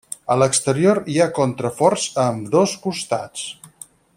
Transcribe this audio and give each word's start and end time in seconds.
A 0.35 0.35
l'exterior 0.43 1.01
hi 1.15 1.17
ha 1.19 1.27
contraforts 1.39 2.07
a 2.23 2.27
ambdós 2.33 2.77
costats. 2.87 3.45